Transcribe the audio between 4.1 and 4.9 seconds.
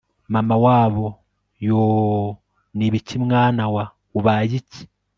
ubayiki